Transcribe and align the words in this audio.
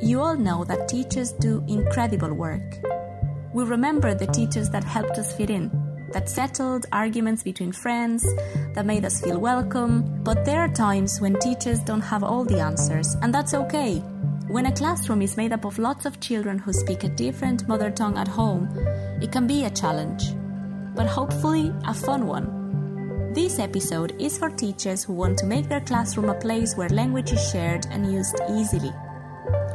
You 0.00 0.20
all 0.20 0.36
know 0.36 0.64
that 0.64 0.88
teachers 0.88 1.32
do 1.32 1.64
incredible 1.68 2.32
work. 2.32 2.78
We 3.52 3.64
remember 3.64 4.14
the 4.14 4.26
teachers 4.26 4.70
that 4.70 4.84
helped 4.84 5.18
us 5.18 5.34
fit 5.36 5.50
in, 5.50 5.70
that 6.12 6.28
settled 6.28 6.86
arguments 6.92 7.42
between 7.42 7.72
friends, 7.72 8.26
that 8.74 8.86
made 8.86 9.04
us 9.04 9.20
feel 9.20 9.38
welcome. 9.38 10.22
But 10.22 10.44
there 10.44 10.60
are 10.60 10.68
times 10.68 11.20
when 11.20 11.38
teachers 11.38 11.80
don't 11.80 12.02
have 12.02 12.22
all 12.22 12.44
the 12.44 12.60
answers, 12.60 13.16
and 13.22 13.34
that's 13.34 13.54
okay. 13.54 14.02
When 14.48 14.66
a 14.66 14.72
classroom 14.72 15.22
is 15.22 15.36
made 15.36 15.52
up 15.52 15.64
of 15.64 15.78
lots 15.78 16.06
of 16.06 16.20
children 16.20 16.58
who 16.58 16.72
speak 16.72 17.02
a 17.02 17.08
different 17.08 17.66
mother 17.66 17.90
tongue 17.90 18.16
at 18.16 18.28
home, 18.28 18.68
it 19.20 19.32
can 19.32 19.46
be 19.46 19.64
a 19.64 19.70
challenge, 19.70 20.34
but 20.94 21.06
hopefully 21.06 21.72
a 21.84 21.92
fun 21.92 22.26
one. 22.26 23.32
This 23.32 23.58
episode 23.58 24.14
is 24.20 24.38
for 24.38 24.50
teachers 24.50 25.02
who 25.02 25.14
want 25.14 25.36
to 25.38 25.46
make 25.46 25.68
their 25.68 25.80
classroom 25.80 26.30
a 26.30 26.34
place 26.34 26.76
where 26.76 26.88
language 26.90 27.32
is 27.32 27.50
shared 27.50 27.86
and 27.90 28.12
used 28.12 28.40
easily. 28.50 28.92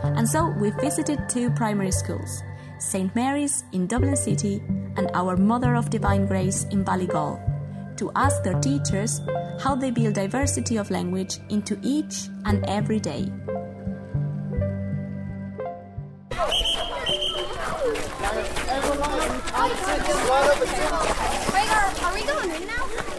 And 0.03 0.27
so 0.27 0.49
we 0.49 0.71
visited 0.71 1.29
two 1.29 1.51
primary 1.51 1.91
schools 1.91 2.41
St. 2.79 3.13
Mary's 3.15 3.63
in 3.73 3.85
Dublin 3.85 4.15
City 4.15 4.61
and 4.97 5.09
our 5.13 5.37
Mother 5.37 5.75
of 5.75 5.89
Divine 5.89 6.25
Grace 6.25 6.65
in 6.71 6.83
Ballygall 6.83 7.39
to 7.97 8.11
ask 8.15 8.41
their 8.41 8.59
teachers 8.59 9.21
how 9.61 9.75
they 9.75 9.91
build 9.91 10.15
diversity 10.15 10.77
of 10.77 10.89
language 10.89 11.37
into 11.49 11.79
each 11.83 12.29
and 12.45 12.65
every 12.67 12.99
day. 12.99 13.31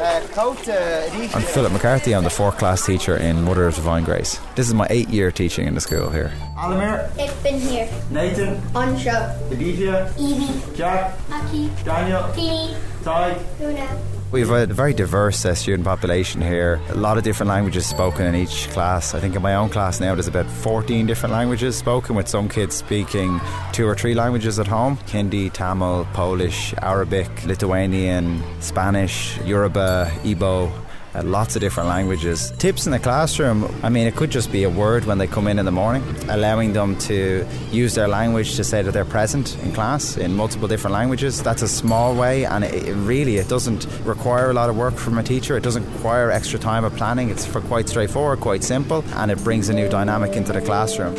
Uh, 0.02 0.20
uh, 0.36 1.10
I'm 1.34 1.42
Philip 1.42 1.72
McCarthy. 1.72 2.14
I'm 2.14 2.24
the 2.24 2.30
fourth 2.30 2.58
class 2.58 2.84
teacher 2.84 3.16
in 3.16 3.42
Mother 3.42 3.66
of 3.66 3.74
Divine 3.74 4.04
Grace. 4.04 4.40
This 4.54 4.66
is 4.68 4.74
my 4.74 4.86
eight 4.90 5.08
year 5.08 5.30
teaching 5.30 5.66
in 5.66 5.74
the 5.74 5.80
school 5.80 6.10
here. 6.10 6.32
Alamir, 6.56 7.10
Ik 7.18 7.30
ben 7.42 7.58
hier. 7.58 7.88
Nathan, 8.10 8.60
Ansha. 8.74 9.36
Aditya, 9.50 10.12
Evie. 10.18 10.76
Jack, 10.76 11.14
Aki. 11.30 11.70
Daniel, 11.84 12.24
Kini. 12.34 12.74
Ty. 13.04 13.36
Luna. 13.60 14.21
We 14.32 14.40
have 14.40 14.50
a 14.50 14.64
very 14.64 14.94
diverse 14.94 15.44
uh, 15.44 15.54
student 15.54 15.84
population 15.84 16.40
here. 16.40 16.80
A 16.88 16.94
lot 16.94 17.18
of 17.18 17.22
different 17.22 17.50
languages 17.50 17.84
spoken 17.84 18.24
in 18.24 18.34
each 18.34 18.66
class. 18.70 19.14
I 19.14 19.20
think 19.20 19.36
in 19.36 19.42
my 19.42 19.56
own 19.56 19.68
class 19.68 20.00
now 20.00 20.14
there's 20.14 20.26
about 20.26 20.46
14 20.46 21.04
different 21.04 21.34
languages 21.34 21.76
spoken, 21.76 22.16
with 22.16 22.28
some 22.28 22.48
kids 22.48 22.74
speaking 22.74 23.38
two 23.72 23.86
or 23.86 23.94
three 23.94 24.14
languages 24.14 24.58
at 24.58 24.66
home 24.66 24.96
Hindi, 25.06 25.50
Tamil, 25.50 26.06
Polish, 26.14 26.72
Arabic, 26.80 27.44
Lithuanian, 27.44 28.42
Spanish, 28.62 29.38
Yoruba, 29.42 30.10
Igbo. 30.22 30.72
Uh, 31.14 31.22
lots 31.22 31.56
of 31.56 31.60
different 31.60 31.88
languages. 31.88 32.52
Tips 32.58 32.86
in 32.86 32.92
the 32.92 32.98
classroom 32.98 33.72
I 33.82 33.88
mean, 33.88 34.06
it 34.06 34.16
could 34.16 34.30
just 34.30 34.50
be 34.50 34.64
a 34.64 34.70
word 34.70 35.04
when 35.04 35.18
they 35.18 35.26
come 35.26 35.46
in 35.46 35.58
in 35.58 35.64
the 35.64 35.72
morning, 35.72 36.02
allowing 36.28 36.72
them 36.72 36.96
to 37.00 37.46
use 37.70 37.94
their 37.94 38.08
language 38.08 38.56
to 38.56 38.64
say 38.64 38.82
that 38.82 38.92
they're 38.92 39.04
present 39.04 39.58
in 39.62 39.72
class 39.72 40.16
in 40.16 40.34
multiple 40.34 40.68
different 40.68 40.94
languages. 40.94 41.42
That's 41.42 41.62
a 41.62 41.68
small 41.68 42.14
way, 42.14 42.44
and 42.44 42.64
it, 42.64 42.88
it 42.88 42.94
really 42.94 43.36
it 43.36 43.48
doesn't 43.48 43.86
require 44.04 44.50
a 44.50 44.54
lot 44.54 44.70
of 44.70 44.76
work 44.76 44.94
from 44.94 45.18
a 45.18 45.22
teacher. 45.22 45.56
It 45.56 45.62
doesn't 45.62 45.84
require 45.94 46.30
extra 46.30 46.58
time 46.58 46.84
of 46.84 46.94
planning. 46.96 47.30
It's 47.30 47.44
for 47.44 47.60
quite 47.60 47.88
straightforward, 47.88 48.40
quite 48.40 48.64
simple, 48.64 49.04
and 49.14 49.30
it 49.30 49.42
brings 49.44 49.68
a 49.68 49.74
new 49.74 49.88
dynamic 49.88 50.34
into 50.34 50.52
the 50.52 50.60
classroom. 50.60 51.14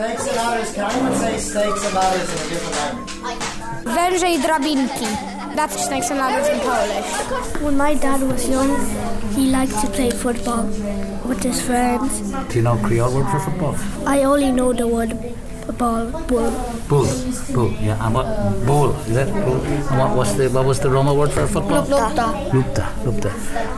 Steaks 0.00 0.28
and 0.28 0.36
ladders. 0.36 0.72
Can 0.72 0.90
anyone 0.90 1.14
say 1.14 1.38
steaks 1.38 1.84
and 1.84 1.94
ladders 1.94 2.28
in 2.32 2.46
a 2.46 2.48
different 2.48 3.22
language? 3.22 3.94
Węże 3.96 4.28
i 4.28 4.38
drabinki. 4.38 5.06
That's 5.56 5.84
snakes 5.86 6.10
and 6.10 6.18
ladders 6.20 6.48
in 6.48 6.60
Polish. 6.60 7.10
When 7.62 7.76
my 7.76 7.94
dad 7.94 8.22
was 8.22 8.48
young, 8.48 8.70
he 9.36 9.50
liked 9.50 9.78
to 9.82 9.86
play 9.96 10.10
football 10.10 10.64
with 11.28 11.42
his 11.42 11.60
friends. 11.60 12.12
Do 12.48 12.54
you 12.54 12.62
know 12.62 12.76
Creole 12.86 13.12
word 13.14 13.28
for 13.32 13.40
football? 13.40 13.74
I 14.06 14.24
only 14.24 14.50
know 14.52 14.72
the 14.72 14.86
word 14.86 15.12
ball, 15.72 16.10
bull. 16.26 16.50
Bull. 16.88 17.06
Bull, 17.52 17.70
yeah. 17.80 18.04
And 18.04 18.14
what 18.14 18.26
bull, 18.66 18.90
is 19.00 19.14
that 19.14 19.32
bull? 19.32 19.60
And 19.62 19.98
what 19.98 20.16
was 20.16 20.36
the 20.36 20.48
what 20.50 20.64
was 20.64 20.80
the 20.80 20.90
Roma 20.90 21.14
word 21.14 21.30
for 21.30 21.46
football? 21.46 21.84
Lupta. 21.84 22.50
Lupta. 22.52 22.92
Lupta. 23.04 23.30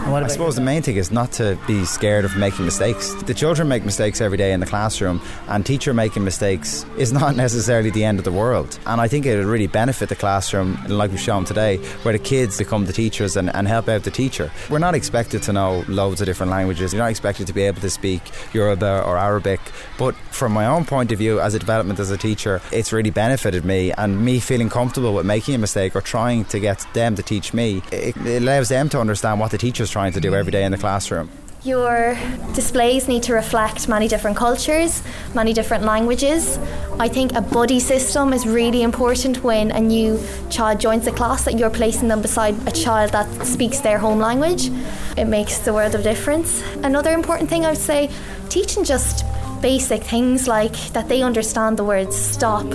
And 0.04 0.24
I 0.24 0.28
suppose 0.28 0.56
the 0.56 0.62
main 0.62 0.82
thing 0.82 0.96
is 0.96 1.10
not 1.10 1.32
to 1.32 1.58
be 1.66 1.84
scared 1.84 2.24
of 2.24 2.36
making 2.36 2.64
mistakes. 2.64 3.14
The 3.22 3.34
children 3.34 3.68
make 3.68 3.84
mistakes 3.84 4.20
every 4.20 4.36
day 4.38 4.52
in 4.52 4.60
the 4.60 4.66
classroom, 4.66 5.20
and 5.48 5.64
teacher 5.64 5.94
making 5.94 6.24
mistakes 6.24 6.84
is 6.98 7.12
not 7.12 7.36
necessarily 7.44 7.90
the 7.90 8.04
end 8.04 8.18
of 8.18 8.24
the 8.24 8.32
world. 8.32 8.78
And 8.86 9.00
I 9.00 9.08
think 9.08 9.26
it 9.26 9.36
would 9.36 9.46
really 9.46 9.66
benefit 9.66 10.08
the 10.08 10.16
classroom, 10.16 10.78
like 10.88 11.10
we've 11.10 11.20
shown 11.20 11.44
today, 11.44 11.78
where 12.02 12.12
the 12.12 12.18
kids 12.18 12.58
become 12.58 12.86
the 12.86 12.92
teachers 12.92 13.36
and, 13.36 13.54
and 13.54 13.68
help 13.68 13.88
out 13.88 14.02
the 14.02 14.10
teacher. 14.10 14.50
We're 14.70 14.78
not 14.78 14.94
expected 14.94 15.42
to 15.44 15.52
know 15.52 15.84
loads 15.88 16.20
of 16.20 16.26
different 16.26 16.50
languages. 16.50 16.92
You're 16.92 17.02
not 17.02 17.10
expected 17.10 17.46
to 17.46 17.52
be 17.52 17.62
able 17.62 17.80
to 17.80 17.90
speak 17.90 18.22
Yoruba 18.52 19.02
or 19.04 19.16
Arabic. 19.16 19.60
But 19.98 20.14
from 20.30 20.52
my 20.52 20.66
own 20.66 20.84
point 20.84 21.12
of 21.12 21.18
view, 21.18 21.40
as 21.40 21.54
a 21.54 21.58
development 21.82 22.00
as 22.00 22.10
a 22.10 22.16
teacher, 22.16 22.60
it's 22.70 22.92
really 22.92 23.10
benefited 23.10 23.64
me, 23.64 23.92
and 23.92 24.24
me 24.24 24.40
feeling 24.40 24.68
comfortable 24.68 25.14
with 25.14 25.26
making 25.26 25.54
a 25.54 25.58
mistake 25.58 25.96
or 25.96 26.00
trying 26.00 26.44
to 26.46 26.60
get 26.60 26.86
them 26.94 27.16
to 27.16 27.22
teach 27.22 27.52
me, 27.52 27.82
it, 27.90 28.16
it 28.16 28.42
allows 28.42 28.68
them 28.68 28.88
to 28.88 29.00
understand 29.00 29.40
what 29.40 29.50
the 29.50 29.58
teacher's 29.58 29.90
trying 29.90 30.12
to 30.12 30.20
do 30.20 30.34
every 30.34 30.52
day 30.52 30.64
in 30.64 30.72
the 30.72 30.78
classroom. 30.78 31.28
Your 31.64 32.18
displays 32.54 33.06
need 33.06 33.22
to 33.24 33.34
reflect 33.34 33.88
many 33.88 34.08
different 34.08 34.36
cultures, 34.36 35.00
many 35.32 35.52
different 35.52 35.84
languages. 35.84 36.58
I 36.98 37.08
think 37.08 37.34
a 37.34 37.40
buddy 37.40 37.78
system 37.78 38.32
is 38.32 38.46
really 38.46 38.82
important 38.82 39.44
when 39.44 39.70
a 39.70 39.80
new 39.80 40.18
child 40.50 40.80
joins 40.80 41.04
the 41.04 41.12
class 41.12 41.44
that 41.44 41.56
you're 41.58 41.70
placing 41.70 42.08
them 42.08 42.20
beside 42.20 42.54
a 42.66 42.72
child 42.72 43.12
that 43.12 43.28
speaks 43.46 43.78
their 43.80 43.98
home 43.98 44.18
language. 44.18 44.70
It 45.16 45.26
makes 45.26 45.58
the 45.58 45.72
world 45.72 45.94
of 45.94 46.02
difference. 46.02 46.62
Another 46.82 47.12
important 47.12 47.48
thing 47.48 47.64
I 47.64 47.70
would 47.70 47.78
say 47.78 48.10
teaching 48.48 48.82
just 48.82 49.24
basic 49.62 50.02
things 50.02 50.48
like 50.48 50.76
that 50.92 51.08
they 51.08 51.22
understand 51.22 51.78
the 51.78 51.84
words 51.84 52.16
stop, 52.16 52.66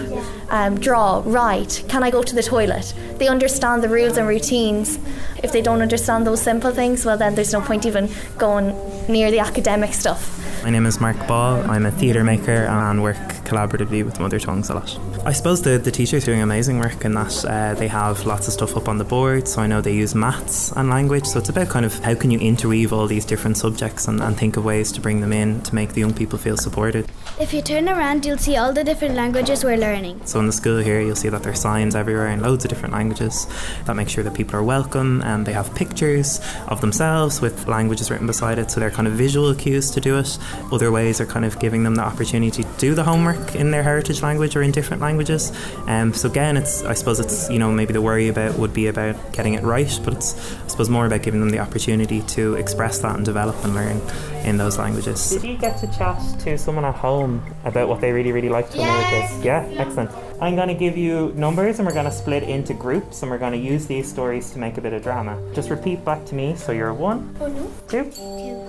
um, 0.50 0.80
draw, 0.80 1.22
write, 1.26 1.84
can 1.90 2.02
I 2.02 2.10
go 2.10 2.24
to 2.24 2.34
the 2.34 2.42
toilet? 2.42 2.94
They 3.18 3.28
understand 3.28 3.84
the 3.84 3.90
rules 3.90 4.18
and 4.18 4.28
routines. 4.28 4.98
If 5.44 5.52
they 5.52 5.62
don't 5.62 5.82
understand 5.82 6.26
those 6.26 6.42
simple 6.42 6.72
things, 6.72 7.06
well, 7.06 7.18
then 7.18 7.36
there's 7.36 7.54
no 7.54 7.62
point 7.62 7.86
even 7.86 8.10
going 8.38 8.74
near 9.08 9.30
the 9.30 9.40
academic 9.40 9.94
stuff. 9.94 10.34
My 10.64 10.70
name 10.72 10.86
is 10.86 11.00
Mark 11.00 11.28
Ball. 11.28 11.70
I'm 11.70 11.86
a 11.86 11.92
theatre 11.92 12.24
maker 12.24 12.66
and 12.66 13.04
work 13.04 13.18
collaboratively 13.48 14.04
with 14.04 14.20
Mother 14.20 14.40
Tongues 14.40 14.70
a 14.70 14.76
lot. 14.76 15.00
I 15.26 15.32
suppose 15.32 15.62
the, 15.62 15.78
the 15.78 15.92
teachers 15.92 16.26
doing 16.26 16.42
amazing 16.42 16.80
work 16.80 17.06
in 17.06 17.14
that 17.14 17.46
uh, 17.46 17.74
they 17.76 17.88
have 17.88 18.26
lots 18.26 18.48
of 18.48 18.54
stuff 18.54 18.76
up 18.76 18.88
on 18.88 18.98
the 18.98 19.06
board. 19.06 19.48
So 19.48 19.62
I 19.62 19.68
know 19.68 19.82
they 19.82 19.96
use 19.96 20.14
maths 20.14 20.72
and 20.74 20.90
language. 20.90 21.26
So 21.26 21.40
it's 21.40 21.50
about 21.50 21.70
kind 21.70 21.86
of 21.86 21.98
how 22.00 22.14
can 22.16 22.30
you 22.30 22.40
interweave 22.40 22.92
all 22.92 23.08
these 23.08 23.26
different 23.26 23.58
subjects 23.58 24.08
and, 24.08 24.22
and 24.22 24.38
think 24.38 24.58
of 24.58 24.66
ways 24.66 24.92
to 24.92 25.02
bring 25.02 25.22
them 25.22 25.34
in 25.34 25.62
to 25.64 25.74
make 25.74 25.94
the 25.94 26.02
young 26.02 26.14
people 26.14 26.38
feel 26.38 26.58
supported. 26.58 27.10
If 27.40 27.54
you 27.54 27.62
turn 27.62 27.88
around, 27.88 28.26
you'll 28.26 28.38
see 28.38 28.58
all 28.58 28.74
the 28.74 28.84
different 28.84 29.16
languages 29.16 29.64
we're 29.64 29.78
learning. 29.78 30.26
So 30.26 30.40
in 30.40 30.48
the 30.48 30.52
school 30.52 30.80
here, 30.80 31.00
you'll 31.02 31.16
see 31.16 31.30
that 31.30 31.44
there's 31.44 31.62
signs 31.62 31.96
everywhere 31.96 32.28
in 32.28 32.42
loads 32.42 32.66
of 32.66 32.70
different 32.70 32.94
languages 32.94 33.48
that 33.86 33.96
make 33.96 34.10
sure 34.10 34.24
that 34.24 34.34
people 34.34 34.56
are 34.56 34.64
welcome 34.64 35.22
and 35.22 35.46
they 35.46 35.54
have 35.54 35.74
pictures 35.76 36.42
of 36.68 36.82
themselves 36.82 37.40
with 37.42 37.68
languages 37.68 38.12
written 38.12 38.28
beside 38.28 38.60
it. 38.60 38.72
So 38.72 38.80
they're 38.80 38.92
kind 38.92 39.08
of 39.08 39.14
visual 39.14 39.54
cues 39.56 39.92
to 39.92 40.02
do 40.02 40.18
it. 40.18 40.38
Other 40.72 40.92
ways 40.92 41.22
are 41.22 41.26
kind 41.26 41.46
of 41.46 41.60
giving 41.60 41.84
them 41.84 41.96
the 41.96 42.04
opportunity 42.04 42.64
to 42.64 42.70
do 42.78 42.94
the 42.94 43.04
homework 43.04 43.37
in 43.56 43.72
their 43.72 43.84
heritage 43.84 44.22
language 44.22 44.56
or 44.56 44.62
in 44.62 44.72
different 44.72 45.02
languages. 45.02 45.52
Um, 45.88 46.14
so 46.14 46.30
again, 46.30 46.58
it's 46.58 46.84
I 46.84 46.94
suppose 46.94 47.20
it's 47.20 47.50
you 47.50 47.60
know 47.60 47.72
maybe 47.72 47.94
the 47.94 48.02
worry 48.02 48.28
about 48.28 48.58
would 48.58 48.74
be 48.74 48.88
about 48.88 49.16
getting 49.34 49.54
it 49.54 49.64
right, 49.64 50.00
but 50.04 50.14
it's 50.14 50.36
I 50.64 50.68
suppose 50.68 50.90
more 50.90 51.06
about 51.06 51.24
giving 51.24 51.40
them 51.40 51.50
the 51.50 51.60
opportunity 51.60 52.22
to 52.22 52.56
express 52.56 53.00
that 53.00 53.16
and 53.16 53.26
develop 53.26 53.56
and 53.64 53.76
learn 53.76 54.02
in 54.44 54.58
those 54.58 54.78
languages. 54.78 55.30
Did 55.30 55.44
you 55.44 55.58
get 55.58 55.78
to 55.80 55.88
chat 55.88 56.22
to 56.40 56.58
someone 56.58 56.86
at 56.86 56.96
home 56.96 57.44
about 57.66 57.88
what 57.88 58.02
they 58.02 58.12
really 58.12 58.32
really 58.32 58.50
liked 58.50 58.76
when 58.76 58.88
they 58.88 58.94
were 58.94 59.28
kids? 59.28 59.46
Yeah, 59.46 59.66
excellent. 59.78 60.12
I'm 60.40 60.56
going 60.56 60.68
to 60.68 60.76
give 60.76 60.96
you 60.96 61.34
numbers 61.36 61.80
and 61.80 61.88
we're 61.88 61.96
going 61.96 62.06
to 62.06 62.12
split 62.12 62.44
into 62.44 62.76
groups 62.76 63.24
and 63.24 63.32
we're 63.32 63.40
going 63.40 63.54
to 63.54 63.58
use 63.58 63.88
these 63.88 64.08
stories 64.08 64.52
to 64.52 64.60
make 64.60 64.78
a 64.78 64.82
bit 64.82 64.94
of 64.94 65.02
drama. 65.02 65.42
Just 65.56 65.72
repeat 65.72 66.06
back 66.06 66.26
to 66.26 66.36
me. 66.36 66.56
So 66.56 66.72
you're 66.72 66.94
one, 66.94 67.36
oh, 67.42 67.72
two, 67.88 68.12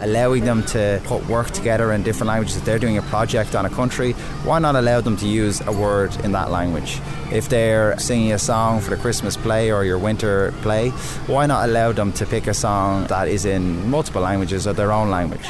allowing 0.00 0.46
them 0.46 0.64
to 0.66 0.98
put 1.04 1.26
work 1.28 1.50
together 1.50 1.92
in 1.92 2.02
different 2.02 2.28
languages. 2.28 2.56
If 2.56 2.64
they're 2.64 2.78
doing 2.78 2.96
a 2.96 3.02
project 3.02 3.54
on 3.54 3.66
a 3.66 3.70
country, 3.70 4.12
why 4.44 4.60
not 4.60 4.76
allow 4.76 5.02
them 5.02 5.18
to 5.18 5.28
use 5.28 5.60
a 5.66 5.72
word 5.72 6.16
in 6.24 6.32
that 6.32 6.50
language? 6.50 7.00
If 7.30 7.50
they're 7.50 7.98
singing 7.98 8.32
a 8.32 8.38
song 8.38 8.80
for 8.80 8.88
the 8.88 8.96
Christmas 8.96 9.36
play 9.36 9.70
or 9.70 9.84
your 9.84 9.98
winter 9.98 10.54
play, 10.62 10.88
why 11.26 11.44
not 11.44 11.68
allow 11.68 11.92
them 11.92 12.12
to 12.12 12.24
pick 12.24 12.46
a 12.46 12.54
song 12.54 13.06
that 13.08 13.28
is 13.28 13.44
in 13.44 13.90
multiple 13.90 14.22
languages 14.22 14.66
or 14.66 14.72
their 14.72 14.90
own 14.90 15.10
language? 15.10 15.46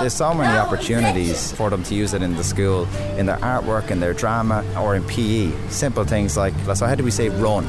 There's 0.00 0.14
so 0.14 0.34
many 0.34 0.56
opportunities 0.56 1.52
for 1.52 1.70
them 1.70 1.82
to 1.84 1.94
use 1.94 2.12
it 2.12 2.22
in 2.22 2.36
the 2.36 2.44
school, 2.44 2.86
in 3.16 3.26
their 3.26 3.38
artwork, 3.38 3.90
in 3.90 4.00
their 4.00 4.12
drama, 4.12 4.64
or 4.78 4.94
in 4.94 5.04
PE. 5.04 5.50
Simple 5.68 6.04
things 6.04 6.36
like, 6.36 6.54
so 6.74 6.86
how 6.86 6.94
do 6.94 7.04
we 7.04 7.10
say 7.10 7.28
run? 7.30 7.66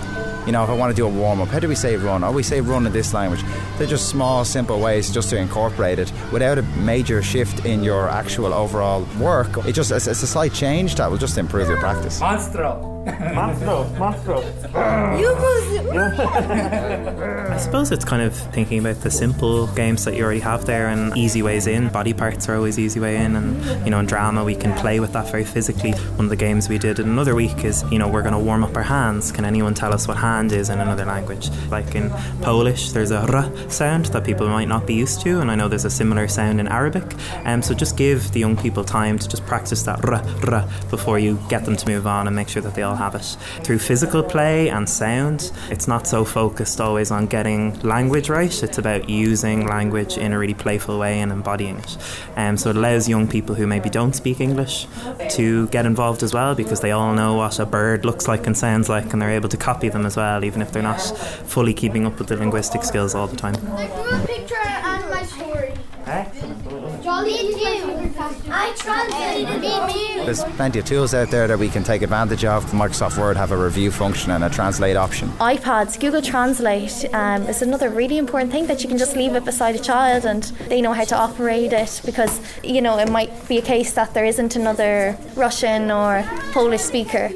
You 0.47 0.53
know, 0.53 0.63
if 0.63 0.69
I 0.69 0.73
want 0.73 0.91
to 0.91 0.95
do 0.95 1.05
a 1.05 1.09
warm 1.09 1.41
up, 1.41 1.49
how 1.49 1.59
do 1.59 1.67
we 1.67 1.75
say 1.75 1.97
run? 1.97 2.23
Or 2.23 2.31
we 2.31 2.41
say 2.41 2.61
run 2.61 2.87
in 2.87 2.93
this 2.93 3.13
language. 3.13 3.43
They're 3.77 3.85
just 3.85 4.07
small, 4.07 4.45
simple 4.45 4.79
ways 4.79 5.11
just 5.11 5.29
to 5.31 5.37
incorporate 5.37 5.99
it 5.99 6.09
without 6.31 6.57
a 6.57 6.61
major 6.61 7.21
shift 7.21 7.65
in 7.65 7.83
your 7.83 8.07
actual 8.07 8.53
overall 8.53 9.05
work. 9.19 9.57
It 9.67 9.73
just 9.73 9.91
it's, 9.91 10.07
it's 10.07 10.23
a 10.23 10.27
slight 10.27 10.53
change 10.53 10.95
that 10.95 11.11
will 11.11 11.17
just 11.17 11.37
improve 11.37 11.67
your 11.67 11.79
practice. 11.79 12.21
Monstro. 12.21 12.95
Monstro, 13.07 13.89
monstro. 13.95 14.43
I 17.49 17.57
suppose 17.57 17.91
it's 17.91 18.03
kind 18.03 18.21
of 18.21 18.35
thinking 18.35 18.79
about 18.79 19.01
the 19.01 19.09
simple 19.09 19.67
games 19.67 20.03
that 20.03 20.15
you 20.15 20.23
already 20.23 20.41
have 20.41 20.65
there 20.65 20.89
and 20.89 21.15
easy 21.17 21.41
ways 21.41 21.67
in. 21.67 21.87
Body 21.89 22.13
parts 22.13 22.49
are 22.49 22.55
always 22.55 22.77
easy 22.77 22.99
way 22.99 23.15
in, 23.15 23.37
and 23.37 23.85
you 23.85 23.91
know, 23.91 23.99
in 23.99 24.05
drama 24.05 24.43
we 24.43 24.55
can 24.55 24.77
play 24.77 24.99
with 24.99 25.13
that 25.13 25.31
very 25.31 25.45
physically. 25.45 25.91
One 25.91 26.25
of 26.25 26.29
the 26.29 26.35
games 26.35 26.67
we 26.67 26.77
did 26.77 26.99
in 26.99 27.07
another 27.07 27.33
week 27.33 27.63
is, 27.63 27.83
you 27.91 27.97
know, 27.97 28.09
we're 28.09 28.23
going 28.23 28.33
to 28.33 28.39
warm 28.39 28.63
up 28.63 28.75
our 28.75 28.83
hands. 28.83 29.31
Can 29.31 29.45
anyone 29.45 29.73
tell 29.73 29.93
us 29.93 30.07
what 30.07 30.17
hand 30.37 30.51
is 30.51 30.69
in 30.69 30.79
another 30.79 31.05
language? 31.05 31.49
Like 31.71 31.95
in 31.95 32.09
Polish, 32.41 32.91
there's 32.91 33.11
a 33.11 33.21
r 33.37 33.43
sound 33.69 34.05
that 34.13 34.23
people 34.23 34.47
might 34.47 34.67
not 34.75 34.85
be 34.85 34.93
used 34.93 35.21
to, 35.21 35.31
and 35.41 35.49
I 35.51 35.55
know 35.55 35.67
there's 35.67 35.89
a 35.93 35.97
similar 36.01 36.27
sound 36.27 36.59
in 36.59 36.67
Arabic. 36.79 37.07
Um, 37.45 37.61
so 37.61 37.73
just 37.73 37.97
give 37.97 38.19
the 38.33 38.39
young 38.45 38.55
people 38.65 38.83
time 38.83 39.15
to 39.17 39.27
just 39.33 39.43
practice 39.51 39.81
that 39.83 39.97
r 40.05 40.15
r 40.53 40.63
before 40.95 41.17
you 41.25 41.31
get 41.53 41.61
them 41.65 41.75
to 41.81 41.85
move 41.93 42.05
on 42.15 42.27
and 42.27 42.35
make 42.35 42.49
sure 42.53 42.63
that 42.65 42.75
they 42.75 42.83
all 42.87 42.99
have 43.05 43.15
it. 43.21 43.27
Through 43.63 43.79
physical 43.79 44.21
play 44.35 44.69
and 44.75 44.87
sound, 44.87 45.39
it's 45.73 45.87
not 45.93 46.03
so 46.13 46.19
focused 46.23 46.79
always 46.87 47.09
on 47.17 47.23
getting 47.37 47.61
language 47.95 48.27
right. 48.29 48.55
It's 48.67 48.77
about 48.77 49.09
using 49.09 49.65
language 49.77 50.13
in 50.25 50.33
a 50.33 50.39
really 50.43 50.57
playful 50.65 50.95
way 51.03 51.13
and 51.23 51.31
embodying 51.31 51.77
it. 51.85 51.91
Um, 52.41 52.57
so 52.57 52.69
it 52.71 52.77
allows 52.81 53.09
young 53.15 53.27
people 53.35 53.53
who 53.55 53.65
maybe 53.65 53.89
don't 53.99 54.15
speak 54.23 54.39
English 54.49 54.75
to 55.37 55.67
get 55.75 55.85
involved 55.85 56.21
as 56.27 56.31
well 56.37 56.53
because 56.61 56.79
they 56.81 56.93
all 56.97 57.13
know 57.19 57.31
what 57.41 57.59
a 57.59 57.65
bird 57.65 58.05
looks 58.09 58.25
like 58.31 58.43
and 58.47 58.55
sounds 58.55 58.87
like 58.95 59.07
and 59.11 59.17
they're 59.21 59.37
able 59.41 59.49
to 59.49 59.61
copy 59.69 59.89
them 59.89 60.05
as 60.05 60.15
well, 60.15 60.26
even 60.43 60.61
if 60.61 60.71
they're 60.71 60.83
not 60.83 61.01
fully 61.45 61.73
keeping 61.73 62.05
up 62.05 62.19
with 62.19 62.27
the 62.27 62.37
linguistic 62.37 62.83
skills 62.83 63.15
all 63.15 63.27
the 63.27 63.37
time. 63.37 63.55
I 63.55 63.87
drew 63.87 64.35
picture 64.35 64.55
and 64.55 65.09
my 65.09 65.23
story. 65.23 65.73
Jolly 67.03 67.31
you. 67.31 68.13
I 68.49 68.73
translated 68.77 69.63
it. 69.63 70.25
There's 70.25 70.43
plenty 70.55 70.79
of 70.79 70.85
tools 70.85 71.13
out 71.13 71.29
there 71.29 71.47
that 71.47 71.59
we 71.59 71.69
can 71.69 71.83
take 71.83 72.01
advantage 72.01 72.45
of. 72.45 72.65
Microsoft 72.71 73.17
Word 73.17 73.37
have 73.37 73.51
a 73.51 73.57
review 73.57 73.91
function 73.91 74.31
and 74.31 74.43
a 74.43 74.49
translate 74.49 74.95
option. 74.95 75.29
iPads, 75.39 75.99
Google 75.99 76.21
Translate 76.21 77.05
um, 77.13 77.43
is 77.43 77.61
another 77.61 77.89
really 77.89 78.17
important 78.17 78.51
thing 78.51 78.67
that 78.67 78.83
you 78.83 78.89
can 78.89 78.97
just 78.97 79.15
leave 79.15 79.35
it 79.35 79.45
beside 79.45 79.75
a 79.75 79.79
child 79.79 80.25
and 80.25 80.43
they 80.69 80.81
know 80.81 80.93
how 80.93 81.03
to 81.03 81.15
operate 81.15 81.73
it 81.73 82.01
because, 82.05 82.41
you 82.63 82.81
know, 82.81 82.97
it 82.97 83.09
might 83.09 83.31
be 83.47 83.57
a 83.57 83.61
case 83.61 83.93
that 83.93 84.13
there 84.13 84.25
isn't 84.25 84.55
another 84.55 85.17
Russian 85.35 85.91
or 85.91 86.23
Polish 86.51 86.81
speaker. 86.81 87.29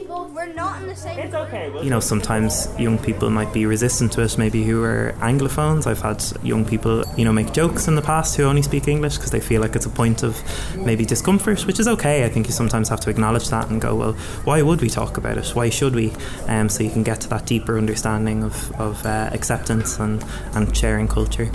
We're 0.81 0.88
not 0.88 0.89
in 0.89 0.95
the 0.95 0.95
same. 0.95 1.19
It's 1.19 1.36
okay. 1.36 1.83
You 1.83 1.89
know, 1.89 2.00
sometimes 2.00 2.68
young 2.80 2.98
people 2.98 3.30
might 3.30 3.54
be 3.54 3.66
resistant 3.66 4.12
to 4.13 4.22
it, 4.22 4.38
maybe 4.38 4.63
who 4.63 4.83
are 4.83 5.13
Anglophones. 5.19 5.88
I've 5.88 6.01
had 6.01 6.24
young 6.44 6.66
people, 6.66 7.04
you 7.18 7.25
know, 7.25 7.33
make 7.33 7.54
jokes 7.54 7.88
in 7.88 7.95
the 7.95 8.01
past 8.01 8.36
who 8.36 8.44
only 8.44 8.62
speak 8.62 8.88
English 8.88 9.18
because 9.18 9.31
they 9.31 9.39
feel 9.39 9.62
like 9.62 9.75
it's 9.75 9.86
a 9.86 9.89
point 9.89 10.24
of 10.24 10.42
maybe 10.78 11.06
discomfort, 11.06 11.66
which 11.66 11.80
is 11.80 11.88
okay. 11.88 12.25
I 12.25 12.30
think 12.30 12.48
you 12.48 12.54
sometimes 12.54 12.89
have 12.89 13.00
to 13.01 13.10
acknowledge 13.10 13.50
that 13.50 13.69
and 13.69 13.81
go, 13.81 13.95
well, 13.95 14.13
why 14.44 14.62
would 14.62 14.81
we 14.81 14.89
talk 14.89 15.18
about 15.18 15.38
it? 15.38 15.50
Why 15.56 15.69
should 15.69 15.95
we? 15.95 16.12
Um, 16.48 16.69
so 16.69 16.84
you 16.84 16.89
can 16.89 17.04
get 17.04 17.22
to 17.22 17.30
that 17.30 17.45
deeper 17.45 17.77
understanding 17.77 18.44
of, 18.44 18.72
of 18.80 19.06
uh, 19.06 19.30
acceptance 19.34 20.00
and, 20.00 20.24
and 20.54 20.75
sharing 20.75 21.07
culture. 21.07 21.51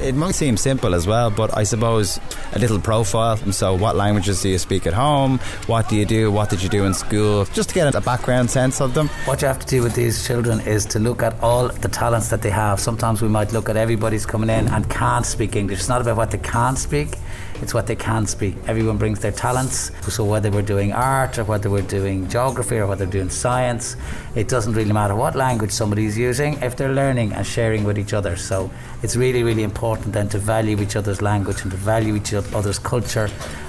It 0.00 0.14
might 0.14 0.34
seem 0.34 0.56
simple 0.56 0.94
as 0.94 1.06
well, 1.06 1.30
but 1.30 1.54
I 1.54 1.62
suppose 1.64 2.18
a 2.54 2.58
little 2.58 2.80
profile. 2.80 3.36
So, 3.52 3.74
what 3.74 3.96
languages 3.96 4.40
do 4.40 4.48
you 4.48 4.56
speak 4.58 4.86
at 4.86 4.94
home? 4.94 5.38
What 5.66 5.90
do 5.90 5.96
you 5.96 6.06
do? 6.06 6.32
What 6.32 6.48
did 6.48 6.62
you 6.62 6.70
do 6.70 6.84
in 6.84 6.94
school? 6.94 7.44
Just 7.52 7.68
to 7.70 7.74
get 7.74 7.94
a 7.94 8.00
background 8.00 8.50
sense 8.50 8.80
of 8.80 8.94
them. 8.94 9.08
What 9.26 9.42
you 9.42 9.48
have 9.48 9.58
to 9.58 9.66
do 9.66 9.82
with 9.82 9.94
these 9.94 10.26
children 10.26 10.60
is 10.60 10.86
to 10.86 10.98
look 10.98 11.22
at 11.22 11.38
all 11.42 11.68
the 11.68 11.88
talents 11.88 12.28
that 12.30 12.40
they 12.40 12.48
have. 12.50 12.80
Sometimes 12.80 13.20
we 13.20 13.28
might 13.28 13.52
look 13.52 13.68
at 13.68 13.76
everybody's 13.76 14.24
coming 14.24 14.48
in 14.48 14.68
and 14.68 14.88
can't 14.88 15.26
speak 15.26 15.54
English. 15.54 15.80
It's 15.80 15.88
not 15.88 16.00
about 16.00 16.16
what 16.16 16.30
they 16.30 16.38
can't 16.38 16.78
speak, 16.78 17.18
it's 17.60 17.74
what 17.74 17.86
they 17.86 17.96
can 17.96 18.26
speak. 18.26 18.56
Everyone 18.66 18.96
brings 18.96 19.20
their 19.20 19.32
talents. 19.32 19.92
So 20.08 20.24
whether 20.24 20.50
we're 20.50 20.62
doing 20.62 20.92
art 20.92 21.38
or 21.38 21.44
whether 21.44 21.68
we're 21.68 21.82
doing 21.82 22.26
geography 22.28 22.78
or 22.78 22.86
whether 22.86 23.04
we're 23.04 23.12
doing 23.12 23.28
science, 23.28 23.96
it 24.34 24.48
doesn't 24.48 24.72
really 24.72 24.92
matter 24.92 25.14
what 25.14 25.36
language 25.36 25.72
somebody's 25.72 26.16
using 26.16 26.54
if 26.62 26.76
they're 26.76 26.94
learning 26.94 27.34
and 27.34 27.46
sharing 27.46 27.84
with 27.84 27.98
each 27.98 28.14
other. 28.14 28.36
So 28.36 28.70
it's 29.02 29.14
really, 29.14 29.42
really 29.42 29.62
important 29.62 29.89
then 29.98 30.28
to 30.28 30.38
value 30.38 30.80
each 30.80 30.96
other's 30.96 31.22
language 31.22 31.62
and 31.62 31.70
to 31.70 31.76
value 31.76 32.16
each 32.16 32.32
other's 32.32 32.78
culture 32.78 33.28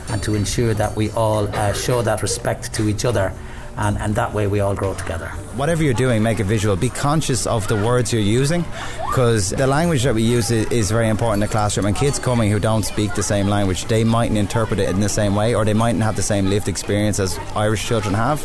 and 0.09 0.21
to 0.23 0.35
ensure 0.35 0.73
that 0.73 0.95
we 0.95 1.09
all 1.11 1.47
uh, 1.55 1.73
show 1.73 2.01
that 2.01 2.21
respect 2.21 2.73
to 2.73 2.87
each 2.87 3.05
other 3.05 3.33
and, 3.77 3.97
and 3.97 4.15
that 4.15 4.33
way 4.33 4.47
we 4.47 4.59
all 4.59 4.75
grow 4.75 4.93
together. 4.93 5.27
Whatever 5.55 5.83
you're 5.83 5.93
doing, 5.93 6.21
make 6.23 6.39
it 6.39 6.45
visual. 6.45 6.75
Be 6.75 6.89
conscious 6.89 7.47
of 7.47 7.67
the 7.67 7.75
words 7.75 8.11
you're 8.11 8.21
using 8.21 8.65
because 9.07 9.49
the 9.49 9.67
language 9.67 10.03
that 10.03 10.13
we 10.13 10.23
use 10.23 10.51
is, 10.51 10.69
is, 10.71 10.91
very 10.91 11.07
important 11.07 11.41
in 11.43 11.47
the 11.47 11.51
classroom. 11.51 11.85
And 11.85 11.95
kids 11.95 12.19
coming 12.19 12.51
who 12.51 12.59
don't 12.59 12.83
speak 12.83 13.15
the 13.15 13.23
same 13.23 13.47
language, 13.47 13.85
they 13.85 14.03
mightn't 14.03 14.37
interpret 14.37 14.79
it 14.79 14.89
in 14.89 14.99
the 14.99 15.09
same 15.09 15.35
way 15.35 15.55
or 15.55 15.65
they 15.65 15.73
mightn't 15.73 16.03
have 16.03 16.15
the 16.15 16.21
same 16.21 16.47
lived 16.47 16.67
experience 16.67 17.19
as 17.19 17.37
Irish 17.55 17.85
children 17.85 18.13
have. 18.13 18.39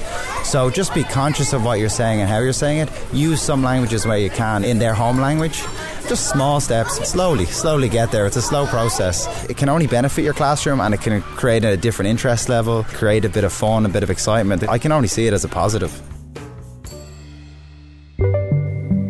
So 0.45 0.71
just 0.71 0.95
be 0.95 1.05
conscious 1.05 1.53
of 1.53 1.65
what 1.65 1.79
you're 1.79 1.89
saying 1.89 2.21
and 2.21 2.31
how 2.31 2.39
you're 2.39 2.53
saying 2.53 2.79
it. 2.79 2.91
Use 3.13 3.43
some 3.43 3.63
languages 3.63 4.07
where 4.07 4.19
you 4.19 4.31
can 4.31 4.65
in 4.65 4.79
their 4.79 4.95
home 4.95 5.19
language 5.19 5.63
just 6.09 6.29
small 6.29 6.61
steps, 6.61 6.97
slowly, 7.09 7.47
slowly 7.47 7.89
get 7.89 8.11
there. 8.11 8.27
It's 8.27 8.37
a 8.37 8.43
slow 8.43 8.67
process. 8.67 9.27
It 9.51 9.57
can 9.57 9.69
only 9.69 9.87
benefit 9.87 10.23
your 10.23 10.35
classroom 10.35 10.81
and 10.81 10.95
it 10.95 11.01
can 11.01 11.23
create 11.23 11.65
a 11.65 11.77
different 11.77 12.09
interest 12.09 12.49
level, 12.49 12.85
create 12.85 13.25
a 13.25 13.29
bit 13.29 13.45
of 13.45 13.53
fun, 13.53 13.87
a 13.87 13.89
bit 13.89 14.03
of 14.03 14.11
excitement. 14.11 14.69
I 14.69 14.79
can 14.79 14.93
only 14.93 15.09
see 15.09 15.27
it 15.27 15.33
as 15.33 15.45
a 15.45 15.49
positive. 15.49 15.93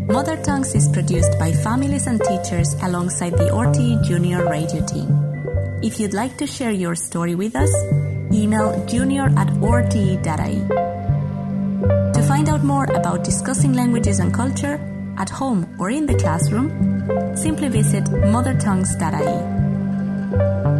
Mother 0.08 0.36
Tongues 0.42 0.74
is 0.74 0.88
produced 0.88 1.38
by 1.38 1.52
families 1.52 2.06
and 2.06 2.20
teachers 2.22 2.74
alongside 2.82 3.32
the 3.32 3.50
RTE 3.50 4.04
Junior 4.04 4.48
radio 4.48 4.84
team. 4.86 5.08
If 5.82 6.00
you'd 6.00 6.14
like 6.14 6.38
to 6.38 6.46
share 6.46 6.70
your 6.70 6.94
story 6.94 7.34
with 7.34 7.54
us, 7.54 7.70
email 8.32 8.84
junior 8.86 9.26
at 9.36 9.48
rte.ie. 9.60 10.66
To 12.14 12.22
find 12.26 12.48
out 12.48 12.64
more 12.64 12.84
about 12.84 13.24
discussing 13.24 13.74
languages 13.74 14.18
and 14.18 14.32
culture, 14.32 14.80
at 15.18 15.30
home 15.30 15.74
or 15.78 15.90
in 15.90 16.06
the 16.06 16.14
classroom, 16.14 17.36
simply 17.36 17.68
visit 17.68 18.04
mothertongues.ie. 18.04 20.75